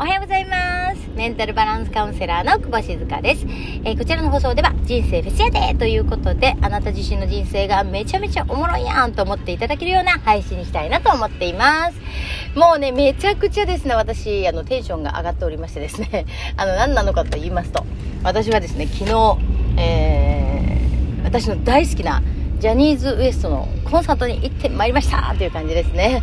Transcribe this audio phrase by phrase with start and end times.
[0.00, 1.10] おはようございます。
[1.16, 3.44] メンタルバランスカウンセラーの久保静香です。
[3.84, 11.98] えーこちらの放送では人生フェスやでということで、あなた自身の人生がめちゃめちゃおもろいやんと思っていただけるような配信にしたいなと思っています。
[12.56, 16.26] もうね、めちゃくちゃですね、私、あの、テンションが上がっておりましてですね、
[16.56, 17.84] あの、何なのかと言いますと、
[18.22, 19.36] 私はですね、昨日、
[19.78, 22.22] えー、私の大好きな
[22.60, 26.22] ジャニーズ WEST のコンサートに行ってまいりましたという感じですね。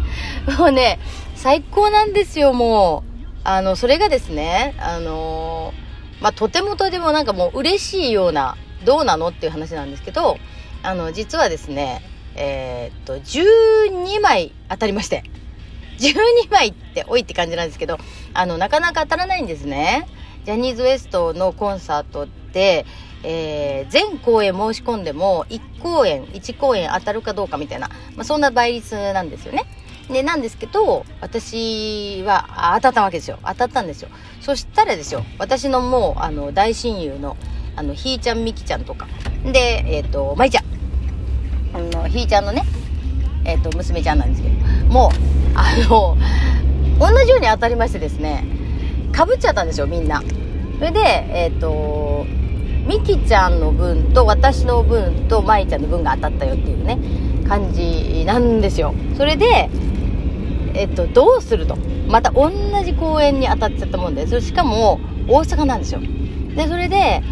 [0.58, 0.98] もうね、
[1.36, 3.15] 最高なんですよ、もう。
[3.46, 10.38] あの、それがですね、あのーまあ、とてもとてもなんかもう嬉しいような、どうなのっていう話なんですけど、
[10.82, 12.02] あの、実はですね、
[12.36, 15.24] えーっと、12枚当たりまして。
[15.98, 18.00] 12枚って多いって感じなんですけど、
[18.34, 20.08] あの、なかなか当たらないんですね。
[20.44, 22.86] ジャニーズ WEST のコンサートって、
[23.24, 29.66] えー全公演申し込んでも1公演、1公演当たるかどうかみたいな、まあ、そんな倍率なんですよね。
[30.10, 33.40] で、なんですけど、私は当たったわけですよ。
[33.44, 34.10] 当たったんですよ。
[34.42, 37.38] そしたらですよ、私のもう、あの、大親友の、
[37.76, 39.08] あの、ひーちゃん、みきちゃんとか、
[39.44, 40.66] で、えっ、と、まいちゃん。
[41.74, 42.64] あの、ひーちゃんのね、
[43.46, 44.56] えっ、と、娘ちゃんなんですけど、
[44.88, 45.12] もう、
[45.56, 46.18] あの、
[47.00, 48.46] 同じように当たりましてですね、
[49.12, 50.22] かぶっちゃったんですよ、みんな。
[50.78, 52.26] それで、えっ、と、
[52.88, 57.00] みきちゃんの分と私の分とまいちゃんの分が当たったよっていうね、
[57.48, 58.94] 感じなんですよ。
[59.18, 59.70] それで、
[60.76, 61.76] えっと、どうすると。
[62.08, 62.52] また同
[62.84, 66.02] じ公演に当たっちゃったもんで、それしかも大阪なんですよ。
[66.56, 67.24] で、それで、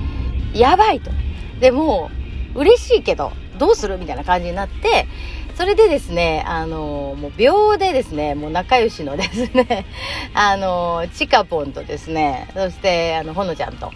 [0.53, 1.11] やばいと。
[1.59, 2.09] でも
[2.55, 3.97] う、嬉しいけど、どうする？
[3.97, 5.07] みたいな感じになって、
[5.55, 9.85] それでですね、あのもう秒でですね、もう仲良しのですね、
[10.33, 13.91] あのちかぽんとですね、そして、あの、ほのちゃんと、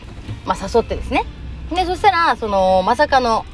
[0.46, 1.24] まあ、誘ってですね。
[1.74, 3.46] で、そしたら、その、まさかの、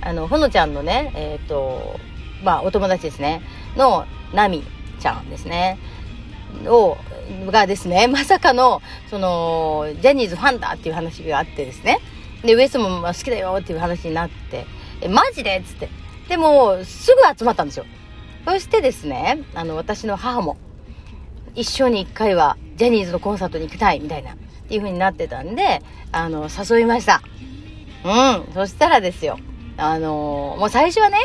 [0.00, 1.98] あの、ほのちゃんのね、えっ、と、
[2.42, 3.42] まあ、お友達ですね、
[3.76, 4.64] の、なみ
[5.06, 5.78] ちゃんですね、
[6.66, 6.96] を、
[7.46, 12.00] がですね、 まさかの、その、ジャニーズファンだっていう話があってですね、
[12.42, 14.66] で、ウエストも好きだよっていう話になって、
[15.00, 15.56] え、マジで？
[15.56, 15.88] っつって。
[16.28, 17.86] でも、すぐ集まったんですよ。
[18.44, 20.56] そしてですね、あの、私の母も、
[21.54, 24.36] 一生に一回はジャニーズのコンサートに行きたいみたいな、っ
[24.68, 25.82] ていう風になってたんで、
[26.12, 27.22] あの、誘いました。
[28.04, 28.52] うん。
[28.54, 29.38] そしたらですよ。
[29.78, 31.18] あのもう最初はね、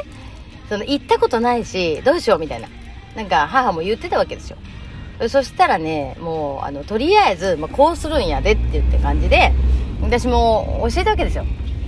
[0.67, 2.67] その、行ったことないし、どうしようみたいな。
[3.15, 4.57] なんか、母も言ってたわけですよ。
[5.29, 9.51] そしたらね、もう、あの、とりあえず、まあ、こうするんやでって言って感じで、
[10.01, 11.45] 私も教えたわけですよ。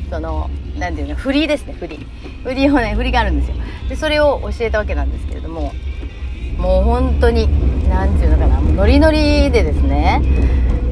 [0.10, 2.00] その、なんていうの、振りですね、振り。
[2.44, 3.56] 振りをね、振りがあるんですよ。
[3.90, 5.74] で、それを教えたわけなんですけれども、
[6.58, 7.48] もう本当に、
[7.90, 10.22] なんていうのかな、もうノリノリでですね、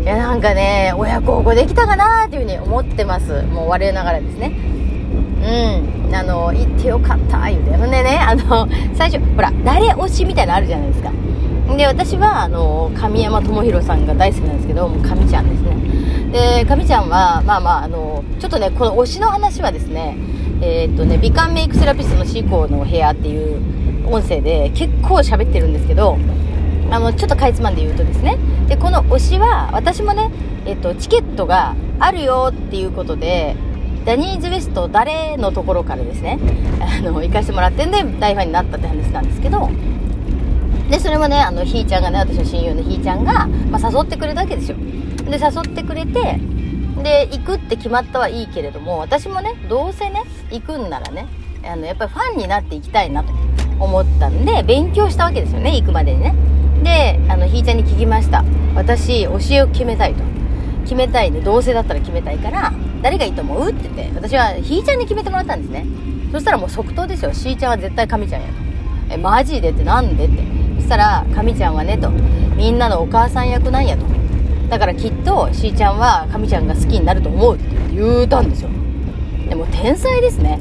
[0.01, 3.43] いや、なんかね、親孝行できたかなっていうふうに思ってます。
[3.43, 4.70] もう我ながらですね。
[5.41, 6.15] うん。
[6.15, 7.75] あの、行ってよかった、言うて。
[7.75, 11.11] ほんでね、あの、 最初、ほら、誰推しみたいなのあるじゃないですか。
[11.75, 15.71] で、私は、あの、神山智弘さんが大好きなんですけど、もう神ちゃんですね。
[16.31, 20.15] で、神ちゃんは、まあまあ、あの、ちょっとね、この推しの話はですね、
[20.61, 23.61] えーっとね、美観メイクセラピストのシーコーの部屋っていう
[24.07, 26.17] 音声で結構喋ってるんですけど、
[26.91, 28.37] あの、ちょっとかいつまんで言うとですね、
[28.67, 30.29] で、この推しは、私もね、
[30.65, 33.55] えっと、チケットがあるよっていうことで、
[34.03, 36.39] ジャニーズ WEST 誰のところからですね、
[36.79, 39.69] あの、行かせてもらってんで、大ファンになったって話なんですけど、
[40.89, 44.77] で、それもね、あの、ひーちゃんがね、私の親友のひーちゃんが、まあ、誘ってくれたわけですよ。
[44.77, 46.39] で、誘ってくれて、
[47.03, 51.27] で、行くって決まったはいいけれども、私もね、どうせね、行くんならね、
[51.63, 53.31] あの、やっぱりファンになっていきたいなと
[53.79, 56.33] 思ったんで、勉強したわけですよね、行くまでにね。
[56.83, 58.43] で、あの、ひーちゃんに聞きました。
[58.75, 60.23] 私、教えを決めたいと。
[60.83, 63.69] 決めたいんで、どうせだったら決めたいから、誰がいいと思う？
[63.69, 65.85] って言って、私はひーちゃんに決めてもらったんですね。
[66.31, 67.33] そしたらもう即答ですよ。
[67.33, 68.53] しーちゃんは絶対神ちゃんやと。
[69.09, 70.37] え、マジでってなんでって。
[70.77, 72.09] そしたら、神ちゃんはねと、
[72.55, 74.05] みんなのお母さん役なんやと。
[74.69, 78.69] だからきっと、しーちゃんは神ちゃんが好きになると思うって言うたんですよ。
[79.49, 80.59] でも天才ですね。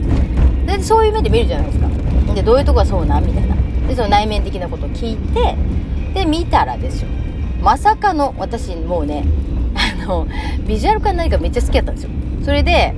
[0.67, 1.89] で、そういう目で見るじゃないですか。
[2.35, 3.25] で、どういうとこがそうなん？
[3.25, 3.55] みたいな。
[3.87, 5.57] で、その内面的なことを聞いて、
[6.15, 7.09] で、見たらですよ。
[7.63, 9.25] まさかの、私もうね、
[9.75, 10.27] あの、
[10.67, 12.11] ビジュアル化何かめっちゃ好きだったんですよ。
[12.45, 12.95] それで、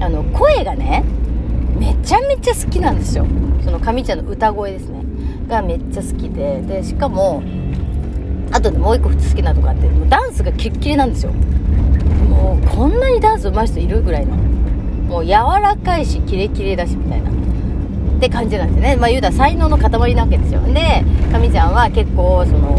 [0.00, 1.04] あの、声がね、
[1.78, 3.26] めちゃめちゃ好きなんですよ。
[3.64, 5.02] その神ちゃんの歌声ですね。
[5.48, 7.42] がめっちゃ好きで、で、しかも、
[8.52, 11.32] あとでもう一個普通好きなとこあって、もうダンスがキレッキレなんですよ。
[11.32, 14.36] もう、こんなにダンス上手い人いるぐらいの。
[15.08, 17.30] もう柔らかいし、キレキレだし、みたいな。
[17.30, 17.34] っ
[18.20, 18.96] て感じなんですね。
[18.96, 20.60] まあ言うたら才能の塊なわけですよ。
[20.72, 22.78] で、神ちゃんは結構、その、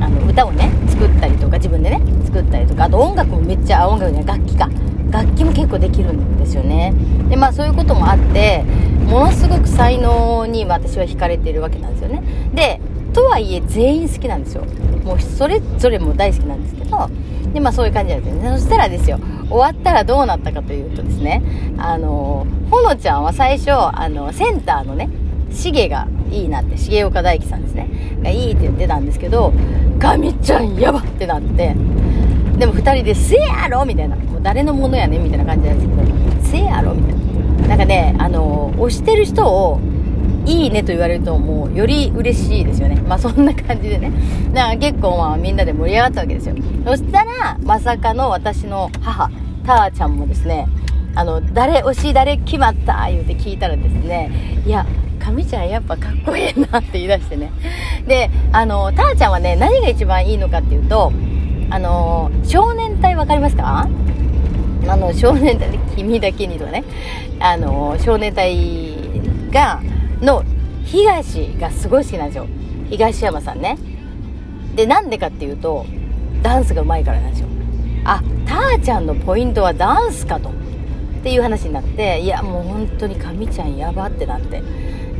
[0.00, 4.68] あの、歌をね、作ったりとか、自分でね、作ったりとか、あと音楽もめっちゃ、音楽ね、楽器か。
[5.10, 6.92] 楽器も結構できるんですよね。
[7.28, 8.64] で、まあそういうこともあって、
[9.06, 12.22] ものすごく才能に私は惹かれているわけなんですよね。
[12.54, 12.80] で、
[13.12, 14.64] とはいえ全員好きなんですよ
[15.04, 17.10] もうそれぞれも大好きなんですけど
[17.52, 19.18] でまあそういう感じなんですよねそしたらですよ
[19.48, 21.42] 終わったらどうなったかというとですね
[21.78, 25.08] あのほのちゃんは最初あのセンターのね
[25.50, 27.88] しげがいいなって重岡大樹さんですね
[28.22, 29.52] がいいって言ってたんですけど
[29.98, 31.74] ガミちゃんやばってなって
[32.58, 36.08] でも2人で「せやろ!」みたいなもう誰のものやねんみたいな感じなんですけど
[36.42, 37.14] 「せやろ!」みたい
[37.62, 39.80] ななんかねあの推してる人を
[40.46, 42.96] いいねと言われるともうより嬉しいですよね。
[43.06, 44.10] まあそんな感じでね。
[44.54, 46.54] だから結構まあみんなで盛り上がったわけですよ。
[46.86, 49.30] そしたら、まさかの私の母、
[49.66, 50.66] たーちゃんもですね、
[51.14, 53.08] あの、誰、推し誰決まった？
[53.10, 54.30] 言うて聞いたらですね、
[54.66, 54.86] いや、
[55.18, 57.50] 神ちゃんやっぱかっこいいなって言い出してね。
[58.06, 61.12] で、あの、たーちゃんはね、何が一番いいのかっていうと、
[61.70, 63.88] あの、少年隊わかりますか？
[64.86, 66.84] あの、少年隊君だけにとかね、
[67.40, 68.94] あの、少年隊
[69.50, 69.82] が、
[70.20, 70.42] の
[70.84, 72.46] 東がすごい好きなんですよ。
[72.88, 73.76] 東山さんね。
[74.74, 75.84] で、なんでかっていうと、
[76.42, 77.48] ダンスが上手いからなんですよ。
[78.04, 80.48] あ、たーちゃんのポイントはダンスかと。
[80.48, 80.52] っ
[81.20, 84.62] ていう話になって、いや、もう本当に神ちゃんやばってなって。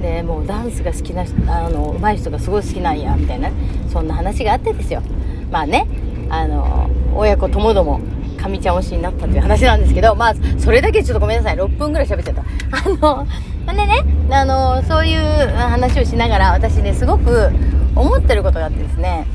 [0.00, 3.50] で、もうダンスが好きな人、あの、上手い人がすごい好きなんや、みたいな、
[3.92, 5.02] そんな話があってですよ。
[5.50, 5.86] まあね、
[6.30, 8.00] あの、親子ともども、
[8.38, 11.56] 神ちゃん推しになったっていう話なんですけど、まあ、それだけちょっとごめんなさい。
[11.56, 12.42] 6分ぐらい喋っちゃった。
[12.42, 13.26] あの、
[13.66, 15.20] ほんでね、あの、そういう
[15.56, 17.50] 話をしながら、私ね、すごく
[17.94, 19.26] 思ってることがあってですね、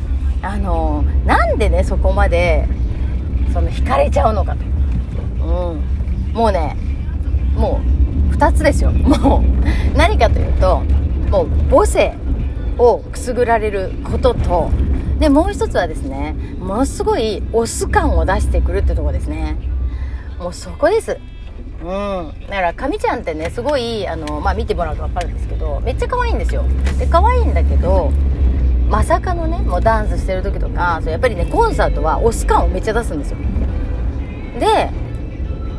[0.42, 2.68] あの、なんでね、そこまで、
[3.54, 5.46] その、惹かれちゃうのかと。
[5.46, 6.34] うん。
[6.34, 6.76] もうね、
[7.56, 7.82] も
[8.32, 8.92] う、2つですよ。
[8.92, 10.82] もう、何かというと、
[11.30, 12.14] もう、母性
[12.78, 14.70] をくすぐられることと、
[15.20, 19.58] で、もう一つはですね、ものすごいオス感を出してくるってとこですね。
[20.40, 21.18] もうそこです。
[21.82, 22.34] うん。
[22.50, 26.64] だから、かみちゃんってね、すごい、あの、まあ、見てもらうとわかるんですけど、めっちゃ可愛いんですよ。
[26.98, 28.12] で、可愛いんだけど、
[28.90, 33.38] まさかのね、もうダンスしてる時とか、そうやっぱりね、コンサートはオス感をめっちゃ出すんですよ。
[34.60, 34.90] で、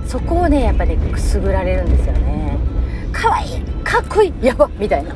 [0.06, 2.58] そこをね、やっぱり、ね、くすぐられるんですよね。
[3.12, 5.14] 可愛いかっこいいやばみたいな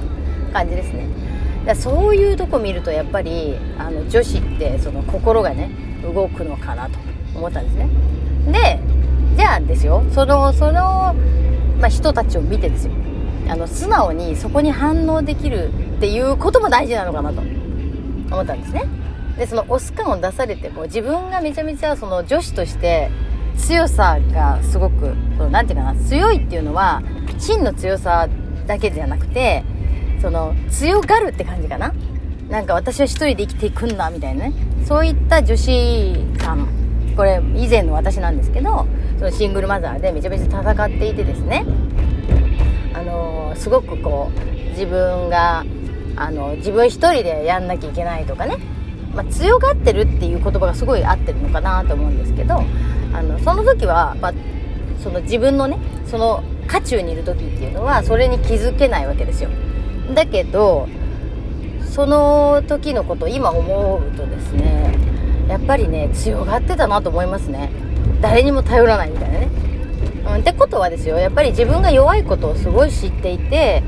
[0.52, 1.17] 感じですね。
[1.68, 5.70] だそういうとこ見ると、やっぱり、あの、女子って、その心がね、
[6.02, 6.98] 動くのかなと
[7.34, 7.88] 思ったんですね。
[8.50, 8.80] で、
[9.36, 11.14] じゃあですよ、その、その、
[11.78, 12.94] まあ、人たちを見てですよ。
[13.50, 18.86] あの、素直にそこに反応できるっていうことも大事なのかなと思ったんですね。
[19.36, 23.10] で、そのオス感を出されても、自分がめちゃめちゃその女子として
[23.58, 27.02] 強さがすごく、その、なんていうかな、強いっていうのは、
[27.38, 28.26] 真の強さ
[28.66, 29.64] だけじゃなくて、
[30.20, 31.92] その、強がるって感じかな？
[32.48, 34.52] なんか私は一人で生きていくんだ、みたいなね。
[34.86, 36.66] そういった女子さん、
[37.16, 38.86] これ以前の私なんですけど、
[39.18, 41.66] そのシングルマザーでめちゃめちゃ戦っていてですね
[42.94, 45.64] あのすごくこう自分が
[46.14, 48.58] あの自分一人でやんなきゃいけないとかね、
[49.12, 52.62] まあ、強がってるっていう言葉がすごい合ってるのかなと思うんですけど
[53.12, 54.32] あのその時は、まあ、
[55.02, 59.50] その自分のねその渦中にいる時っていうのはそれに気づけないわけですよ
[60.14, 60.88] だけど
[61.84, 64.96] その時のこと今思うとですね
[65.48, 67.70] やっぱりね強がってたなと思いますね
[68.20, 69.48] 誰にも頼らないみたいなね。
[70.26, 73.82] うん、ってことはですよ、やっぱり自分が弱いことをすごい知っていて、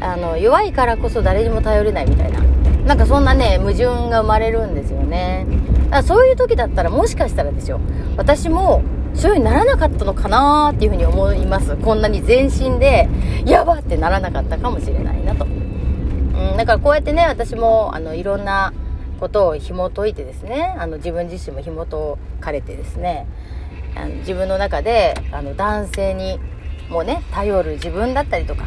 [0.00, 2.40] あの、弱いからこそ誰にも頼れないみたいな。
[2.86, 5.46] なんかそんなね、矛盾が生まれるんですよね。
[5.84, 7.80] だからそういう時だったらもしかしたらですよ、
[8.16, 8.82] 私も
[9.14, 11.76] そういう風にならなかったのかなっていうふうに思います。
[11.76, 13.08] こんなに全身で、
[13.44, 15.44] やばってならなかったかもしれないなと。
[15.44, 18.72] うん、だからこうやってね、私も、あの、いろんな
[19.18, 21.98] ことを紐解いてですね、あの、自分自身も紐解
[22.40, 23.26] かれてですね、
[23.96, 26.38] あの自分の中であの男性に
[26.88, 28.64] もね頼る自分だったりとか、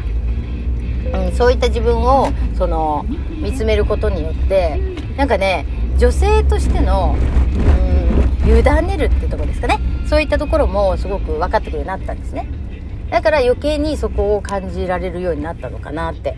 [1.12, 3.04] うん、そういった自分をその
[3.40, 4.78] 見つめることによって
[5.16, 5.66] なんかね
[5.98, 7.83] 女性としての、うん、
[8.86, 12.48] ねるってとこですかねそういったところもすごく分かってくるようになったんですね
[13.10, 16.36] だから余計にそこを感じられるようになったのかなって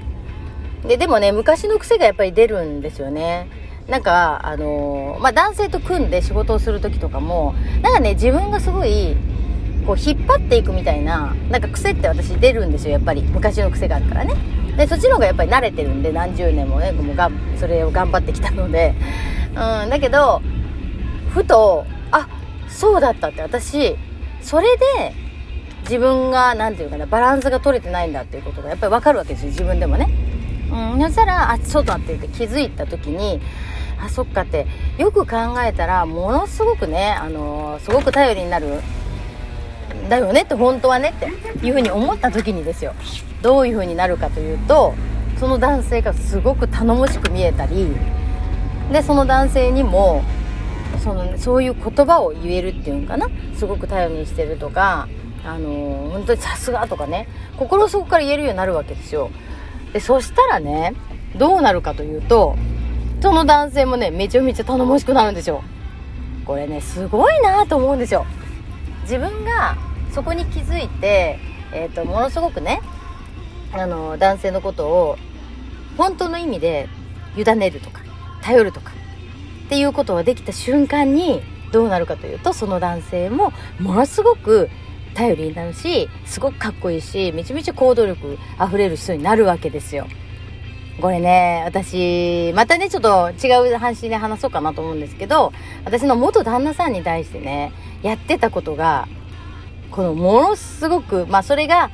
[0.86, 3.48] ででもね昔の癖がやっぱり出るんですよね
[3.88, 9.16] なんか、あのー、まあ、男性と組んで仕事をする時とかも、なんかね、自分がすごい、
[9.86, 13.22] こう、引っ張っていくみたいな、なんか癖って私出るんですよ、やっぱり。
[13.22, 14.34] 昔の癖があるからね。
[14.76, 18.94] で、そっちの方がやっぱり慣れてるんで、何十年もね、もうがそれを頑張ってきたので。
[19.50, 20.42] うん、だけど、
[21.30, 22.28] ふと、あ、
[22.68, 23.96] そうだったって、私、
[24.42, 25.14] それで、
[25.82, 30.08] 自分が、なんていうかな、バランスが取れてないんだっていうことがやっぱりわかるわけですよ、自分でもね。
[30.70, 33.40] うん、そしたら、あ、そうだって言って気づいた時に、
[33.98, 34.66] あそっかって
[34.98, 38.80] よく考えたらものすごくねあのすごく頼りになる
[40.08, 42.94] だよねって本当はねっていうふうに思った時にですよ
[43.42, 44.94] どういうふうになるかというと
[45.38, 47.88] その男性がすごく頼もしく見えたり
[48.92, 50.22] でその男性にも
[51.06, 53.28] そのそういう言葉を言えるっていうのかな。
[53.54, 55.06] すごく頼りにしてるとか
[55.44, 57.28] あの本当にさすがとかね。
[57.56, 59.30] 心底から言えるようになるわけですよ。
[59.92, 60.94] でそしたらね
[61.36, 62.56] どうなるかというと
[63.20, 65.62] その男性もねめちゃめちゃ頼もしくなるんですよ。
[66.44, 68.26] これねすごいなと思うんですよ。
[69.02, 69.76] 自分が
[70.10, 71.38] そこに気づいて、
[71.72, 72.80] えーと、ものすごくね
[73.72, 75.18] あの男性のことを
[75.96, 76.88] 本当の意味で
[77.36, 78.00] 委ねるとか
[78.42, 78.90] 頼るとか
[79.66, 81.42] っていうことができた瞬間に
[81.72, 84.70] どうなるかというとその男性もものすごく
[85.14, 90.06] 頼りになるしすごくかっこいいしめちゃめちゃ行動力あふれる人になるわけですよ。
[91.00, 95.52] これね、私、またね、ちょっと違う話で話そうかなと思うんですけど、
[95.84, 99.06] 私の元旦那さんに対してね、やってたことが、
[99.90, 101.90] このものすごく、まあそれが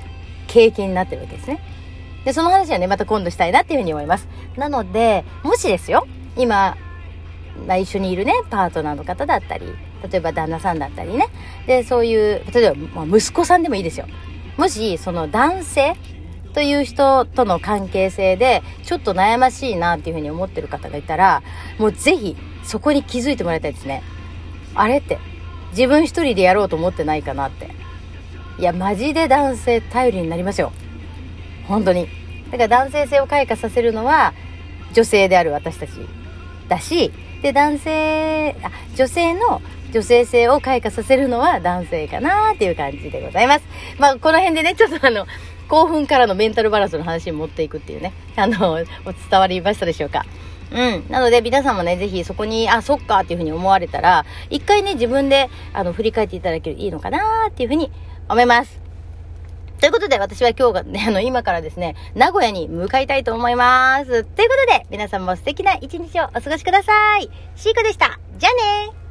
[0.46, 1.58] 経験になってるわけですね。
[2.24, 4.28] で、その話はね、また今度したいなっていうふうに思います。
[4.56, 6.76] なので、もしですよ、今、
[7.66, 9.66] まあ、一緒にいるね、パートナーの方だったり、
[10.10, 11.28] 例えば旦那さんだったりね、
[11.66, 14.06] で、そういう、例えば、まあ、息子さんでもいいですよ。
[14.56, 15.96] もし、その男性
[16.54, 21.42] という人との関係性で、ちょっと悩ましいなっていうふうに思ってる方がいたら、
[21.78, 24.02] もうぜひ、そこに気づいてもらいたいですね。
[24.74, 25.18] あれって、
[25.70, 27.70] 自分一人でやろうと思ってないかなって。
[28.58, 30.72] いや、マジで男性頼りになりますよ。
[31.66, 32.08] 本当に。
[32.50, 34.34] だから男性性を開花させるのは、
[34.92, 35.90] 女性である私たち
[36.68, 39.60] だし、で、男性、あ、女性の
[39.92, 43.64] 女性性を開花させるのは男性かなっていう感じでございます。
[43.98, 45.26] まあ、この辺でね、ちょっとあの、
[45.68, 50.24] 興奮からのメンタルバランスの話に持っていくっていうね、あの、伝わりましたでしょうか。
[50.70, 51.04] うん。
[51.10, 57.90] なので、皆さんもね、ぜひそこに、あ、そっかっていうふうに思われたら、一回ね、自分で、あの、振り返っていただけるいいのかなっていうふうに
[58.28, 58.81] 思います。
[59.82, 64.06] ということで、私は今日がね、 あの、今からですね、名古屋に向かいたいと思います。
[64.06, 67.28] ということで、皆さんも素敵な一日をお過ごしください。
[67.56, 68.20] シーコでした。
[68.38, 68.52] じゃあ
[68.86, 69.01] ねー